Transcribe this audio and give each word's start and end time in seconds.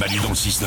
Manu 0.00 0.16
dans 0.20 0.30
le 0.30 0.34
6-9. 0.34 0.64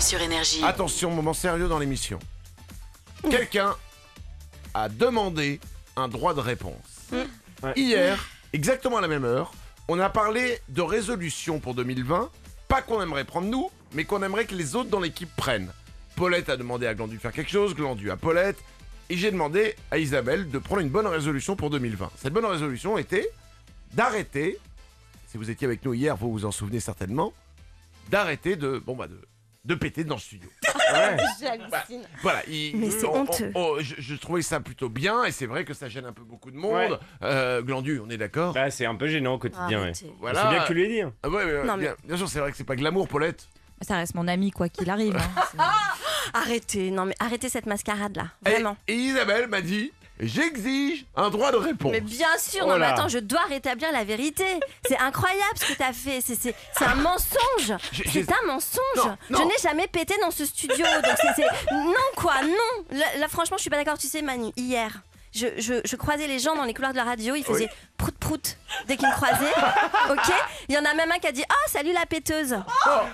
Sur 0.00 0.20
Énergie. 0.20 0.60
Attention, 0.64 1.12
moment 1.12 1.34
sérieux 1.34 1.68
dans 1.68 1.78
l'émission. 1.78 2.18
Quelqu'un 3.30 3.76
a 4.74 4.88
demandé 4.88 5.60
un 5.94 6.08
droit 6.08 6.34
de 6.34 6.40
réponse. 6.40 7.12
Hier, 7.76 8.28
exactement 8.52 8.96
à 8.96 9.02
la 9.02 9.08
même 9.08 9.24
heure, 9.24 9.52
on 9.86 10.00
a 10.00 10.10
parlé 10.10 10.58
de 10.68 10.82
résolution 10.82 11.60
pour 11.60 11.74
2020. 11.74 12.30
Pas 12.66 12.82
qu'on 12.82 13.00
aimerait 13.00 13.22
prendre 13.22 13.46
nous, 13.46 13.70
mais 13.92 14.04
qu'on 14.04 14.24
aimerait 14.24 14.46
que 14.46 14.56
les 14.56 14.74
autres 14.74 14.90
dans 14.90 14.98
l'équipe 14.98 15.30
prennent. 15.36 15.70
Paulette 16.16 16.48
a 16.48 16.56
demandé 16.56 16.88
à 16.88 16.94
Glandu 16.94 17.14
de 17.14 17.20
faire 17.20 17.30
quelque 17.30 17.52
chose, 17.52 17.76
Glandu 17.76 18.10
à 18.10 18.16
Paulette. 18.16 18.58
Et 19.10 19.16
j'ai 19.16 19.30
demandé 19.30 19.74
à 19.90 19.98
Isabelle 19.98 20.50
de 20.50 20.58
prendre 20.58 20.80
une 20.82 20.90
bonne 20.90 21.06
résolution 21.06 21.56
pour 21.56 21.70
2020. 21.70 22.10
Cette 22.16 22.32
bonne 22.32 22.44
résolution 22.44 22.98
était 22.98 23.30
d'arrêter, 23.94 24.58
si 25.28 25.38
vous 25.38 25.50
étiez 25.50 25.66
avec 25.66 25.84
nous 25.84 25.94
hier, 25.94 26.16
vous 26.16 26.30
vous 26.30 26.44
en 26.44 26.50
souvenez 26.52 26.80
certainement, 26.80 27.32
d'arrêter 28.10 28.56
de, 28.56 28.78
bon 28.78 28.94
bah 28.96 29.06
de, 29.08 29.18
de 29.64 29.74
péter 29.74 30.04
dans 30.04 30.16
le 30.16 30.20
studio. 30.20 30.48
J'hallucine. 31.40 32.02
Voilà, 32.22 32.42
il- 32.48 32.76
Mais 32.76 32.90
c'est 32.90 33.06
on- 33.06 33.14
on- 33.14 33.20
honteux. 33.22 33.50
on- 33.54 33.76
je, 33.80 33.94
je 33.98 34.14
trouvais 34.16 34.42
ça 34.42 34.60
plutôt 34.60 34.88
bien 34.90 35.24
et 35.24 35.32
c'est 35.32 35.46
vrai 35.46 35.64
que 35.64 35.72
ça 35.74 35.88
gêne 35.88 36.04
un 36.06 36.12
peu 36.12 36.22
beaucoup 36.24 36.50
de 36.50 36.56
monde. 36.56 36.72
Ouais. 36.74 36.90
Euh, 37.22 37.62
Glandu, 37.62 38.00
on 38.04 38.10
est 38.10 38.16
d'accord 38.18 38.52
Bah, 38.54 38.70
c'est 38.70 38.84
un 38.86 38.94
peu 38.94 39.08
gênant 39.08 39.34
au 39.34 39.38
quotidien. 39.38 39.78
ouais. 39.78 39.84
Arrêtez. 39.84 40.12
Voilà. 40.20 40.42
C'est 40.42 40.48
bien 40.50 40.62
que 40.62 40.66
tu 40.66 40.74
lui 40.74 40.84
aies 40.84 40.88
dit. 40.88 41.00
hein. 41.02 41.12
Ah 41.22 41.28
ouais, 41.30 41.44
ouais, 41.44 41.64
Non, 41.64 41.76
mais- 41.76 41.84
bien, 41.84 41.96
bien 42.04 42.16
sûr, 42.18 42.28
c'est 42.28 42.40
vrai 42.40 42.50
que 42.50 42.56
c'est 42.58 42.64
pas 42.64 42.76
glamour, 42.76 43.08
Paulette. 43.08 43.48
Ça 43.80 43.96
reste 43.96 44.14
mon 44.14 44.26
ami, 44.28 44.50
quoi 44.50 44.68
qu'il 44.68 44.90
arrive. 44.90 45.16
hein. 45.16 45.54
Arrêtez, 46.34 46.90
non 46.90 47.04
mais 47.04 47.14
arrêtez 47.20 47.48
cette 47.48 47.66
mascarade 47.66 48.16
là, 48.16 48.26
vraiment. 48.44 48.76
Et, 48.86 48.94
Isabelle 48.94 49.48
m'a 49.48 49.60
dit 49.60 49.92
j'exige 50.20 51.06
un 51.14 51.30
droit 51.30 51.52
de 51.52 51.56
réponse. 51.56 51.92
Mais 51.92 52.00
bien 52.00 52.36
sûr, 52.38 52.62
Oh 52.64 52.68
non 52.68 52.74
mais 52.74 52.80
là. 52.80 52.94
attends, 52.94 53.08
je 53.08 53.18
dois 53.18 53.44
rétablir 53.48 53.92
la 53.92 54.04
vérité. 54.04 54.44
C'est 54.86 54.98
incroyable 54.98 55.56
ce 55.56 55.72
que 55.72 55.78
t'as 55.78 55.92
fait, 55.92 56.20
c'est 56.20 56.54
un 56.84 56.96
mensonge. 56.96 57.76
C'est 57.92 58.30
un 58.32 58.46
mensonge. 58.46 58.80
Non, 58.96 59.16
non. 59.30 59.38
Je 59.38 59.44
n'ai 59.44 59.58
jamais 59.62 59.86
pété 59.86 60.14
dans 60.20 60.30
ce 60.30 60.44
studio, 60.44 60.84
donc 60.84 61.46
non 61.70 61.94
quoi, 62.16 62.42
non. 62.42 62.98
Là, 62.98 63.06
là, 63.18 63.28
franchement, 63.28 63.56
je 63.56 63.62
suis 63.62 63.70
pas 63.70 63.76
d'accord. 63.76 63.98
Tu 63.98 64.08
sais, 64.08 64.22
Manu, 64.22 64.50
hier. 64.56 65.02
Je, 65.38 65.46
je, 65.60 65.74
je 65.84 65.96
croisais 65.96 66.26
les 66.26 66.38
gens 66.40 66.56
dans 66.56 66.64
les 66.64 66.74
couloirs 66.74 66.92
de 66.92 66.96
la 66.96 67.04
radio, 67.04 67.34
ils 67.36 67.44
faisaient 67.44 67.68
prout 67.96 68.16
prout 68.18 68.56
dès 68.86 68.96
qu'ils 68.96 69.06
me 69.08 69.12
croisaient. 69.14 69.52
Ok 70.10 70.32
Il 70.68 70.74
y 70.74 70.78
en 70.78 70.84
a 70.84 70.94
même 70.94 71.10
un 71.12 71.18
qui 71.18 71.26
a 71.28 71.32
dit 71.32 71.44
Oh, 71.48 71.68
salut 71.70 71.92
la 71.92 72.06
péteuse. 72.06 72.54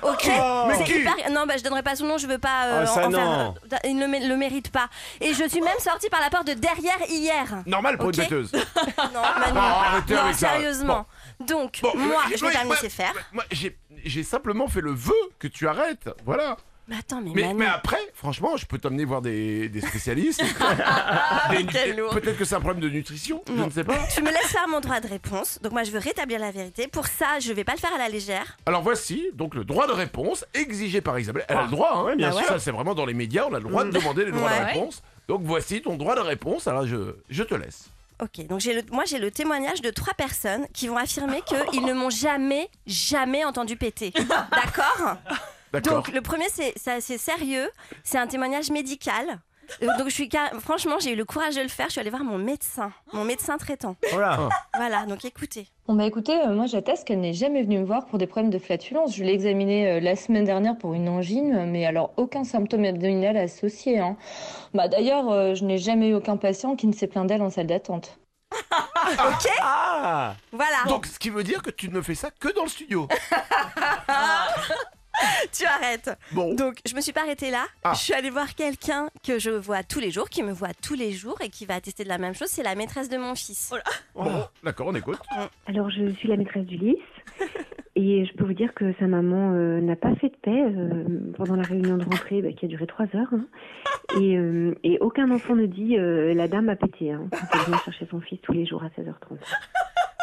Ok 0.03 0.27
Mais 0.69 0.75
C'est 0.79 0.85
qui 0.85 0.99
hyper. 1.01 1.15
Non, 1.31 1.45
bah, 1.47 1.55
je 1.59 1.63
donnerai 1.63 1.83
pas 1.83 1.97
son 1.97 2.07
nom, 2.07 2.19
je 2.19 2.27
veux 2.27 2.39
pas. 2.39 2.65
euh, 2.67 2.87
Ah, 2.87 3.07
en 3.07 3.11
faire-. 3.11 3.55
Il 3.85 3.97
ne 3.97 4.07
le, 4.07 4.29
le 4.29 4.37
mérite 4.37 4.71
pas. 4.71 4.89
Et 5.21 5.35
je 5.35 5.47
suis 5.49 5.61
même 5.61 5.79
sortie 5.81 6.09
par 6.09 6.21
la 6.21 6.31
porte 6.31 6.47
de 6.47 6.55
derrière 6.55 6.99
hier. 7.09 7.63
Normal 7.67 7.99
pour 7.99 8.09
Ok. 8.09 8.17
une 8.17 8.23
bêteuse. 8.23 8.53
Non, 9.13 9.23
Manu. 9.39 10.15
Non, 10.15 10.33
sérieusement. 10.33 11.07
Donc, 11.41 11.81
Bon, 11.83 11.93
moi, 11.97 12.23
mais- 12.31 12.37
je 12.37 12.41
vais 12.43 12.47
ouais, 12.49 12.53
pas 12.53 12.65
me 12.65 12.89
faire. 12.89 13.13
Moi, 13.33 13.45
j'ai 14.05 14.23
simplement 14.23 14.69
fait 14.69 14.81
le 14.81 14.93
vœu 14.93 15.13
que 15.39 15.49
tu 15.49 15.67
arrêtes. 15.69 16.09
Voilà. 16.25 16.57
Mais 16.87 16.97
attends, 16.99 17.21
mais, 17.23 17.31
Mais, 17.35 17.43
Manu. 17.45 17.55
mais 17.61 17.67
après, 17.67 17.99
franchement, 18.15 18.59
je 18.59 18.67
peux 18.67 18.77
t'emmener 18.77 19.07
voir 19.07 19.23
des, 19.23 19.71
des 19.71 19.81
spécialistes. 19.81 20.43
Des-. 21.51 21.65
Peut-être 21.65 22.37
que 22.37 22.45
c'est 22.45 22.55
un 22.57 22.61
problème 22.61 22.83
de 22.83 22.89
nutrition, 22.91 23.43
je 23.47 23.53
Non. 23.53 23.67
ne 23.67 23.71
sais 23.71 23.85
pas. 23.85 23.97
Tu 24.15 24.21
me 24.23 24.29
laisses 24.31 24.49
faire 24.53 24.69
mon 24.69 24.81
droit 24.81 25.01
de 25.01 25.09
réponse. 25.09 25.59
Donc, 25.63 25.73
moi, 25.73 25.83
je 25.85 25.91
veux 25.91 25.99
rétablir 25.99 26.39
la 26.41 26.51
vérité. 26.51 26.87
Pour 26.89 27.07
ça, 27.07 27.39
je 27.41 27.53
vais 27.53 27.65
pas 27.65 27.73
le 27.73 27.79
faire 27.79 27.95
à 27.95 27.99
la 27.99 28.09
légère. 28.09 28.59
Alors 28.67 28.83
voici 28.83 29.25
donc 29.35 29.55
le 29.55 29.65
droit 29.65 29.87
de 29.87 29.93
réponse 29.93 30.45
exigé 30.53 31.01
par 31.01 31.19
Isabelle. 31.19 31.45
Elle 31.49 31.57
a 31.57 31.63
le 31.63 31.71
droit, 31.71 31.93
hein. 31.95 32.05
Ouais, 32.05 32.17
bien 32.17 32.33
Ça, 32.33 32.39
sûr. 32.39 32.47
Ça, 32.49 32.59
c'est 32.59 32.71
vraiment 32.71 32.95
dans 32.95 33.07
les 33.07 33.15
médias, 33.15 33.47
on 33.51 33.55
a 33.55 33.59
le 33.61 33.69
droit 33.69 33.85
de 33.85 33.91
demander 33.91 34.25
les 34.27 34.33
droits 34.33 34.51
Ouais. 34.51 34.61
de 34.61 34.65
réponse. 34.67 35.03
Donc 35.27 35.41
voici 35.43 35.81
ton 35.81 35.97
droit 35.97 36.15
de 36.17 36.21
réponse. 36.21 36.67
Alors 36.69 36.87
je, 36.87 37.15
je 37.31 37.43
te 37.43 37.55
laisse. 37.55 37.89
Ok, 38.23 38.47
donc 38.47 38.61
j'ai 38.61 38.75
le, 38.75 38.83
moi 38.93 39.05
j'ai 39.07 39.19
le 39.19 39.31
témoignage 39.31 39.81
de 39.83 39.91
trois 39.91 40.15
personnes 40.15 40.67
qui 40.73 40.87
vont 40.87 40.97
affirmer 40.99 41.41
qu'ils 41.43 41.83
ne 41.85 41.93
m'ont 41.95 42.11
jamais, 42.11 42.69
jamais 42.87 43.45
entendu 43.45 43.77
péter. 43.77 44.13
D'accord? 44.13 45.17
Donc 45.81 46.09
le 46.13 46.21
premier 46.21 46.47
c'est 46.51 46.75
assez 46.91 47.19
sérieux, 47.19 47.71
c'est 48.03 48.19
un 48.19 48.27
témoignage 48.27 48.71
médical. 48.71 49.41
Euh, 49.83 49.87
Donc 49.99 50.09
je 50.11 50.15
suis 50.15 50.29
car- 50.29 50.53
franchement 50.61 50.97
j'ai 51.01 51.13
eu 51.13 51.17
le 51.17 51.25
courage 51.25 51.55
de 51.57 51.63
le 51.63 51.69
faire. 51.69 51.87
Je 51.87 51.93
suis 51.93 52.01
allée 52.01 52.11
voir 52.11 52.23
mon 52.23 52.37
médecin, 52.37 52.93
mon 53.15 53.25
médecin 53.25 53.57
traitant. 53.57 53.97
Voilà. 54.13 54.51
Voilà, 54.77 55.07
donc 55.07 55.25
écoutez. 55.25 55.67
Bon 55.89 55.95
bah 55.95 56.05
écoutez, 56.05 56.39
euh, 56.39 56.53
moi 56.53 56.67
j'atteste 56.67 57.07
qu'elle 57.07 57.21
n'est 57.21 57.33
jamais 57.33 57.63
venue 57.63 57.79
me 57.79 57.85
voir 57.87 58.05
pour 58.05 58.19
des 58.19 58.27
problèmes 58.27 58.51
de 58.51 58.59
flatulence. 58.59 59.17
Je 59.17 59.25
l'ai 59.25 59.33
examinée 59.33 59.91
euh, 59.91 60.01
la 60.01 60.17
semaine 60.17 60.45
dernière 60.45 60.77
pour 60.77 60.93
une 60.93 61.09
angine, 61.09 61.65
mais 61.71 61.87
alors 61.87 62.13
aucun 62.19 62.45
symptôme 62.45 62.85
abdominal 62.85 63.39
associé. 63.39 64.01
Hein. 64.01 64.17
Bah 64.75 64.89
d'ailleurs, 64.89 65.31
euh, 65.31 65.55
je 65.55 65.65
n'ai 65.65 65.79
jamais 65.79 66.09
eu 66.11 66.15
aucun 66.15 66.37
patient 66.37 66.77
qui 66.77 66.87
ne 66.87 66.93
s'est 66.93 67.07
plaint 67.07 67.27
d'elle 67.27 67.41
en 67.43 67.49
salle 67.51 67.67
d'attente. 67.69 68.19
Ok, 69.07 69.49
Ah 69.61 70.35
voilà. 70.53 70.77
Donc 70.89 71.05
ce 71.07 71.19
qui 71.19 71.29
veut 71.29 71.43
dire 71.45 71.63
que 71.63 71.71
tu 71.71 71.91
ne 71.91 72.01
fais 72.01 72.15
ça 72.15 72.31
que 72.31 72.49
dans 72.55 72.63
le 72.63 72.69
studio. 72.71 73.07
tu 75.53 75.65
arrêtes. 75.67 76.11
Bon. 76.33 76.55
Donc, 76.55 76.79
je 76.87 76.95
me 76.95 77.01
suis 77.01 77.13
pas 77.13 77.23
arrêtée 77.23 77.51
là. 77.51 77.65
Ah. 77.83 77.93
Je 77.95 78.01
suis 78.01 78.13
allée 78.15 78.31
voir 78.31 78.55
quelqu'un 78.55 79.09
que 79.27 79.39
je 79.39 79.51
vois 79.51 79.83
tous 79.83 80.01
les 80.01 80.11
jours, 80.11 80.29
qui 80.29 80.43
me 80.43 80.53
voit 80.53 80.75
tous 80.83 80.95
les 80.95 81.13
jours 81.13 81.37
et 81.43 81.49
qui 81.49 81.67
va 81.67 81.75
attester 81.75 82.05
de 82.05 82.09
la 82.09 82.19
même 82.19 82.35
chose. 82.35 82.49
C'est 82.49 82.63
la 82.63 82.75
maîtresse 82.75 83.09
de 83.09 83.17
mon 83.17 83.35
fils. 83.35 83.73
Bon, 84.15 84.45
d'accord, 84.63 84.89
on 84.89 84.95
écoute. 84.95 85.19
Alors, 85.67 85.91
je 85.91 86.13
suis 86.15 86.29
la 86.29 86.37
maîtresse 86.37 86.65
du 86.67 86.77
lys. 86.77 86.97
Et 87.97 88.27
je 88.27 88.33
peux 88.35 88.43
vous 88.45 88.55
dire 88.55 88.75
que 88.75 88.93
sa 88.99 89.07
maman 89.07 89.53
euh, 89.53 89.81
n'a 89.81 89.95
pas 89.95 90.13
fait 90.17 90.29
de 90.29 90.35
paix 90.43 90.51
euh, 90.51 91.33
pendant 91.37 91.55
la 91.55 91.63
réunion 91.63 91.97
de 91.97 92.03
rentrée 92.05 92.43
bah, 92.43 92.49
qui 92.53 92.65
a 92.65 92.69
duré 92.69 92.89
trois 92.89 93.05
heures. 93.15 93.33
hein. 93.33 93.47
Et, 94.21 94.37
euh, 94.37 94.75
et 94.83 94.99
aucun 95.01 95.31
enfant 95.31 95.55
ne 95.55 95.67
dit 95.67 95.97
euh, 95.97 96.35
la 96.35 96.49
dame 96.49 96.69
a 96.69 96.75
pété 96.75 97.13
hein, 97.13 97.29
quand 97.31 97.47
elle 97.61 97.67
vient 97.69 97.79
chercher 97.85 98.09
son 98.11 98.21
fils 98.21 98.41
tous 98.43 98.51
les 98.53 98.67
jours 98.67 98.83
à 98.83 98.89
16h30. 99.01 99.39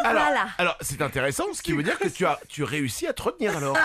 Alors, 0.04 0.24
Voilà. 0.24 0.46
alors 0.58 0.76
c'est 0.82 1.02
intéressant, 1.02 1.46
ce 1.54 1.62
qui 1.62 1.72
veut 1.72 1.84
dire 1.84 1.98
que 1.98 2.10
tu 2.10 2.26
as, 2.26 2.40
tu 2.50 2.64
réussis 2.66 3.08
à 3.08 3.14
te 3.14 3.22
retenir 3.24 3.56
alors. 3.56 3.78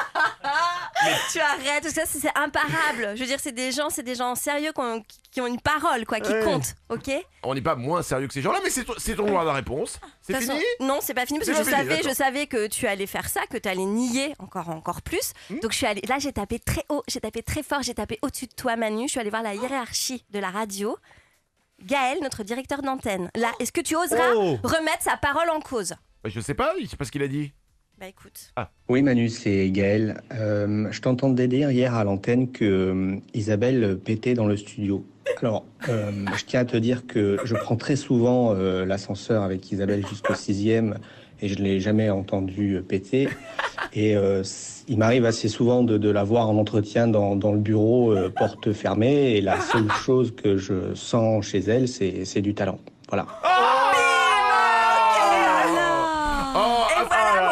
Tu 1.33 1.39
arrêtes, 1.41 1.85
tout 1.85 1.91
ça, 1.91 2.07
c'est 2.07 2.31
imparable. 2.37 3.13
Je 3.15 3.21
veux 3.21 3.27
dire, 3.27 3.39
c'est 3.41 3.53
des 3.53 3.71
gens, 3.73 3.91
c'est 3.91 4.03
des 4.03 4.15
gens 4.15 4.35
sérieux 4.35 4.73
qui 4.73 4.81
ont, 4.81 5.03
qui 5.31 5.41
ont 5.41 5.47
une 5.47 5.61
parole, 5.61 6.07
quoi, 6.07 6.21
qui 6.21 6.33
Ouais. 6.33 6.43
comptent, 6.45 6.75
ok? 6.89 7.11
On 7.43 7.55
n'est 7.55 7.61
pas 7.63 7.77
moins 7.77 8.03
sérieux 8.03 8.27
que 8.27 8.33
ces 8.35 8.43
gens-là, 8.43 8.59
mais 8.65 8.71
c'est 8.71 8.85
ton, 8.85 8.95
c'est 8.97 9.15
ton 9.15 9.27
droit 9.27 9.45
de 9.45 9.51
réponse. 9.51 10.01
C'est 10.23 10.33
toute 10.33 10.43
façon- 10.43 10.53
fini? 10.59 10.65
Non, 10.89 10.99
c'est 11.03 11.15
pas 11.15 11.27
fini 11.27 11.39
parce 11.39 11.51
que 11.51 11.55
C'est 11.57 11.65
je 11.65 11.71
pas 11.71 11.77
fini, 11.77 11.89
savais, 11.89 11.97
je 11.99 12.03
d'accord. 12.09 12.17
savais 12.17 12.47
que 12.47 12.67
tu 12.69 12.87
allais 12.87 13.07
faire 13.07 13.29
ça, 13.29 13.43
que 13.47 13.59
tu 13.59 13.69
allais 13.69 13.85
nier 13.85 14.35
encore, 14.39 14.69
encore 14.71 15.03
plus. 15.03 15.33
Hmm? 15.51 15.59
Donc 15.61 15.73
je 15.73 15.77
suis 15.77 15.87
allée, 15.87 16.03
là, 16.09 16.19
j'ai 16.19 16.33
tapé 16.33 16.59
très 16.59 16.85
haut, 16.89 17.03
j'ai 17.09 17.21
tapé 17.21 17.43
très 17.43 17.63
fort, 17.63 17.83
j'ai 17.83 17.95
tapé 17.95 18.19
au-dessus 18.23 18.47
de 18.47 18.55
toi, 18.55 18.77
Manu. 18.77 19.05
Je 19.07 19.11
suis 19.13 19.21
allée 19.21 19.31
voir 19.31 19.43
la 19.43 19.55
hiérarchie 19.55 20.25
de 20.31 20.39
la 20.39 20.51
radio. 20.51 20.97
Gaël, 21.83 22.19
notre 22.23 22.43
directeur 22.43 22.81
d'antenne. 22.81 23.31
Là, 23.35 23.53
est-ce 23.61 23.71
que 23.71 23.83
tu 23.83 23.95
oseras 23.97 24.33
Oh. 24.35 24.59
remettre 24.65 25.03
sa 25.03 25.17
parole 25.19 25.51
en 25.51 25.61
cause? 25.61 25.91
Bah, 26.25 26.31
Je 26.31 26.41
sais 26.41 26.55
pas, 26.55 26.73
je 26.81 26.87
sais 26.87 26.97
pas 26.97 27.05
ce 27.05 27.13
qu'il 27.13 27.23
a 27.23 27.29
dit. 27.29 27.53
Bah 27.99 28.09
écoute. 28.09 28.53
Oui 28.91 29.01
Manu, 29.01 29.31
c'est 29.31 29.71
Gaël. 29.71 30.21
Euh, 30.35 30.87
je 30.91 31.01
t'entendais 31.01 31.49
dire 31.49 31.71
hier 31.71 31.95
à 31.95 32.05
l'antenne 32.05 32.53
que 32.53 32.65
euh, 32.65 33.17
Isabelle 33.33 33.99
pétait 34.05 34.35
dans 34.35 34.47
le 34.47 34.59
studio. 34.59 35.03
Alors, 35.41 35.65
euh, 35.89 36.11
je 36.37 36.45
tiens 36.45 36.61
à 36.61 36.65
te 36.67 36.77
dire 36.77 37.07
que 37.07 37.39
je 37.45 37.55
prends 37.55 37.77
très 37.77 37.97
souvent 37.97 38.53
l'ascenseur 38.53 39.43
avec 39.43 39.73
Isabelle 39.73 40.07
jusqu'au 40.07 40.35
sixième 40.35 40.99
et 41.41 41.49
je 41.49 41.59
ne 41.59 41.65
l'ai 41.65 41.81
jamais 41.81 42.11
entendu 42.11 42.83
péter. 42.87 43.29
Et 43.95 44.15
il 44.89 44.99
m'arrive 44.99 45.25
assez 45.25 45.49
souvent 45.49 45.83
de, 45.83 45.99
de 45.99 46.11
la 46.11 46.25
voir 46.25 46.49
en 46.49 46.57
entretien 46.57 47.09
dans, 47.09 47.35
dans 47.35 47.53
le 47.53 47.59
bureau, 47.59 48.15
porte 48.37 48.73
fermée, 48.73 49.37
et 49.37 49.41
la 49.43 49.61
seule 49.61 49.91
chose 49.91 50.35
que 50.35 50.57
je 50.57 50.95
sens 50.95 51.45
chez 51.45 51.59
elle, 51.59 51.89
c'est 51.89 52.41
du 52.41 52.55
talent. 52.55 52.79
Voilà. 53.11 53.27
Oh, 53.45 53.67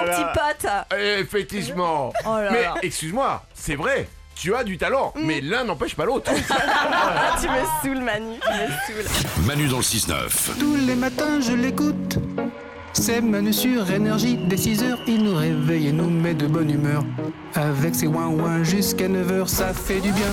Et 0.07 0.14
ah, 0.14 0.14
pote 0.33 0.67
effectivement. 0.99 2.13
Oh 2.25 2.37
là 2.37 2.51
mais 2.51 2.63
là. 2.63 2.75
excuse-moi, 2.83 3.45
c'est 3.55 3.75
vrai, 3.77 4.09
tu 4.35 4.55
as 4.55 4.65
du 4.65 4.77
talent, 4.79 5.13
mais 5.17 5.41
l'un 5.41 5.65
n'empêche 5.65 5.95
pas 5.95 6.05
l'autre. 6.05 6.31
Ah, 6.51 7.37
Tu 7.41 7.49
me 7.49 7.55
saoules, 7.95 8.05
Manu, 8.05 8.35
tu 8.87 8.93
me 8.93 9.03
saoules. 9.03 9.47
Manu 9.47 9.69
dans 9.69 9.79
le 9.79 9.83
6-9. 9.83 10.59
Tous 10.59 10.77
les 10.77 10.95
matins 10.95 11.41
je 11.41 11.53
l'écoute. 11.53 12.19
C'est 12.93 13.21
Manu 13.21 13.53
sur 13.53 13.91
énergie, 13.91 14.37
dès 14.37 14.57
6h 14.57 14.99
il 15.09 15.25
nous 15.25 15.37
réveille 15.37 15.89
et 15.89 15.93
nous 15.93 16.09
met 16.09 16.35
de 16.35 16.47
bonne 16.47 16.71
humeur. 16.71 17.03
Avec 17.55 17.95
ses 17.95 18.07
ouin 18.07 18.27
ouin 18.29 18.63
jusqu'à 18.63 19.09
9h 19.09 19.49
ça 19.49 19.73
fait 19.75 20.01
du 20.01 20.13
bien. 20.13 20.33